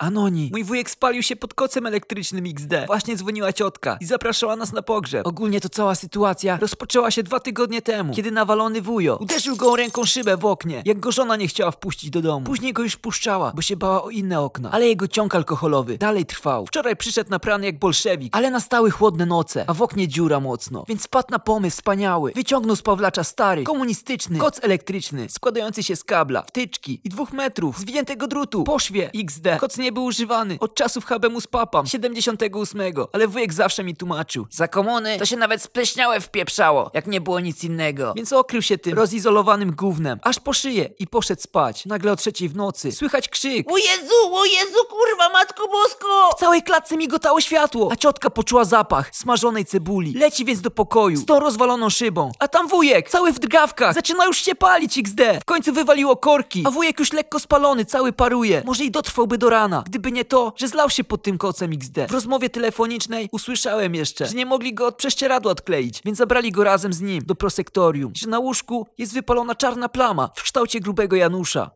[0.00, 2.86] Anoni, mój wujek spalił się pod kocem elektrycznym XD.
[2.86, 5.26] Właśnie dzwoniła ciotka i zapraszała nas na pogrzeb.
[5.26, 10.04] Ogólnie to cała sytuacja rozpoczęła się dwa tygodnie temu, kiedy nawalony wujo uderzył go ręką
[10.04, 12.46] szybę w oknie, jak go żona nie chciała wpuścić do domu.
[12.46, 14.70] Później go już puszczała, bo się bała o inne okna.
[14.70, 16.66] Ale jego ciąg alkoholowy dalej trwał.
[16.66, 20.84] Wczoraj przyszedł naprany jak bolszewik, ale nastały chłodne noce, a w oknie dziura mocno.
[20.88, 22.32] Więc wpadł na pomysł wspaniały.
[22.34, 27.78] Wyciągnął z Pawlacza stary, komunistyczny, koc elektryczny, składający się z kabla, wtyczki i dwóch metrów
[27.78, 29.46] zwiniętego drutu, poszwie XD.
[29.60, 32.80] Koc nie był używany od czasów Habemu papam 78,
[33.12, 34.46] ale wujek zawsze mi tłumaczył.
[34.50, 38.12] Za komuny to się nawet spleśniałe wpieprzało, jak nie było nic innego.
[38.16, 41.86] Więc okrył się tym rozizolowanym gównem, aż po szyję i poszedł spać.
[41.86, 43.72] Nagle o trzeciej w nocy słychać krzyk.
[43.72, 45.99] O Jezu, o Jezu, kurwa, Matko Bosko!
[46.50, 50.12] Całej klatce migotało światło, a ciotka poczuła zapach smażonej cebuli.
[50.12, 52.32] Leci więc do pokoju z tą rozwaloną szybą.
[52.38, 55.20] A tam wujek, cały w drgawkach, zaczyna już się palić XD.
[55.40, 58.62] W końcu wywaliło korki, a wujek już lekko spalony, cały paruje.
[58.66, 61.98] Może i dotrwałby do rana, gdyby nie to, że zlał się pod tym kocem XD.
[62.08, 66.64] W rozmowie telefonicznej usłyszałem jeszcze, że nie mogli go od prześcieradła odkleić, więc zabrali go
[66.64, 68.12] razem z nim do prosektorium.
[68.16, 71.70] Że na łóżku jest wypalona czarna plama w kształcie grubego Janusza.